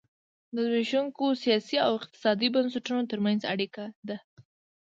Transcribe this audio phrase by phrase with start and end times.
[0.53, 4.17] د زبېښونکو سیاسي او اقتصادي بنسټونو ترمنځ اړیکه ده.